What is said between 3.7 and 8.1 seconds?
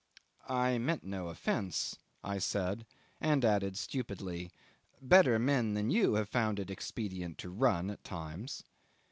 stupidly, "Better men than you have found it expedient to run, at